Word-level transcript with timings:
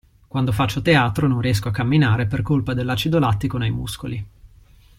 Quando 0.27 0.51
faccio 0.51 0.81
teatro 0.81 1.27
non 1.27 1.41
riesco 1.41 1.67
a 1.67 1.71
camminare 1.71 2.25
per 2.25 2.41
colpa 2.41 2.73
dell'acido 2.73 3.19
lattico 3.19 3.59
nei 3.59 3.69
muscoli. 3.69 4.27